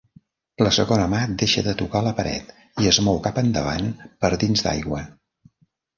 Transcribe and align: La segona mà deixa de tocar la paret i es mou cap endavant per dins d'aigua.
La 0.67 0.71
segona 0.77 1.03
mà 1.11 1.19
deixa 1.41 1.63
de 1.67 1.75
tocar 1.83 2.01
la 2.07 2.15
paret 2.21 2.49
i 2.85 2.91
es 2.93 2.99
mou 3.09 3.23
cap 3.29 3.39
endavant 3.43 3.93
per 4.25 4.33
dins 4.45 4.65
d'aigua. 4.69 5.07